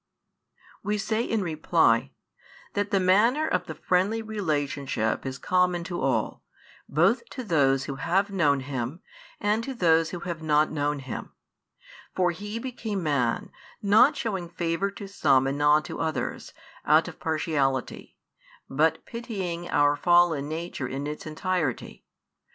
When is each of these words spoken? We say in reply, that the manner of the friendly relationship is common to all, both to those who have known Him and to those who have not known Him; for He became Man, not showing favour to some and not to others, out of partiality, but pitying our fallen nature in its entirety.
We 0.81 0.97
say 0.97 1.21
in 1.23 1.43
reply, 1.43 2.09
that 2.73 2.89
the 2.89 2.99
manner 2.99 3.47
of 3.47 3.67
the 3.67 3.75
friendly 3.75 4.23
relationship 4.23 5.27
is 5.27 5.37
common 5.37 5.83
to 5.83 6.01
all, 6.01 6.41
both 6.89 7.23
to 7.29 7.43
those 7.43 7.83
who 7.83 7.97
have 7.97 8.31
known 8.31 8.61
Him 8.61 9.01
and 9.39 9.63
to 9.63 9.75
those 9.75 10.09
who 10.09 10.21
have 10.21 10.41
not 10.41 10.71
known 10.71 10.97
Him; 11.01 11.33
for 12.15 12.31
He 12.31 12.57
became 12.57 13.03
Man, 13.03 13.51
not 13.79 14.17
showing 14.17 14.49
favour 14.49 14.89
to 14.89 15.07
some 15.07 15.45
and 15.45 15.59
not 15.59 15.85
to 15.85 15.99
others, 15.99 16.51
out 16.83 17.07
of 17.07 17.19
partiality, 17.19 18.17
but 18.67 19.05
pitying 19.05 19.69
our 19.69 19.95
fallen 19.95 20.49
nature 20.49 20.87
in 20.87 21.05
its 21.05 21.27
entirety. 21.27 22.03